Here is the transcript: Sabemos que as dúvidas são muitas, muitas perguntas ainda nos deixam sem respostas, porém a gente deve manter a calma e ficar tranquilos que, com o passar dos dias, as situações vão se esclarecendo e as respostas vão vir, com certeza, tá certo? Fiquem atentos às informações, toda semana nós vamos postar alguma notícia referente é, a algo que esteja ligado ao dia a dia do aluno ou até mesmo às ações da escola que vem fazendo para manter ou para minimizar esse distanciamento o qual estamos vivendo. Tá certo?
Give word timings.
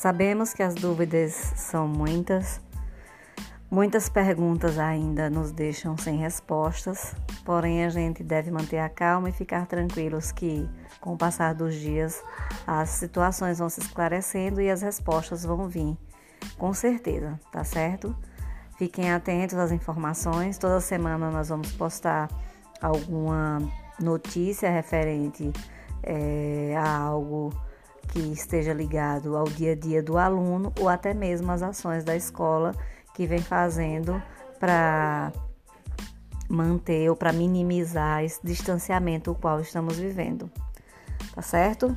Sabemos 0.00 0.54
que 0.54 0.62
as 0.62 0.74
dúvidas 0.74 1.34
são 1.56 1.86
muitas, 1.86 2.58
muitas 3.70 4.08
perguntas 4.08 4.78
ainda 4.78 5.28
nos 5.28 5.52
deixam 5.52 5.94
sem 5.98 6.16
respostas, 6.16 7.14
porém 7.44 7.84
a 7.84 7.90
gente 7.90 8.24
deve 8.24 8.50
manter 8.50 8.78
a 8.78 8.88
calma 8.88 9.28
e 9.28 9.32
ficar 9.32 9.66
tranquilos 9.66 10.32
que, 10.32 10.66
com 11.02 11.12
o 11.12 11.18
passar 11.18 11.54
dos 11.54 11.74
dias, 11.74 12.24
as 12.66 12.88
situações 12.88 13.58
vão 13.58 13.68
se 13.68 13.80
esclarecendo 13.80 14.58
e 14.62 14.70
as 14.70 14.80
respostas 14.80 15.44
vão 15.44 15.68
vir, 15.68 15.94
com 16.56 16.72
certeza, 16.72 17.38
tá 17.52 17.62
certo? 17.62 18.16
Fiquem 18.78 19.12
atentos 19.12 19.58
às 19.58 19.70
informações, 19.70 20.56
toda 20.56 20.80
semana 20.80 21.30
nós 21.30 21.50
vamos 21.50 21.72
postar 21.72 22.26
alguma 22.80 23.58
notícia 24.00 24.70
referente 24.70 25.52
é, 26.02 26.74
a 26.74 27.00
algo 27.00 27.29
que 28.10 28.20
esteja 28.32 28.72
ligado 28.72 29.36
ao 29.36 29.44
dia 29.44 29.72
a 29.72 29.76
dia 29.76 30.02
do 30.02 30.18
aluno 30.18 30.72
ou 30.78 30.88
até 30.88 31.14
mesmo 31.14 31.50
às 31.50 31.62
ações 31.62 32.04
da 32.04 32.16
escola 32.16 32.74
que 33.14 33.26
vem 33.26 33.40
fazendo 33.40 34.20
para 34.58 35.32
manter 36.48 37.08
ou 37.08 37.16
para 37.16 37.32
minimizar 37.32 38.24
esse 38.24 38.40
distanciamento 38.44 39.30
o 39.30 39.34
qual 39.34 39.60
estamos 39.60 39.96
vivendo. 39.96 40.50
Tá 41.34 41.42
certo? 41.42 41.96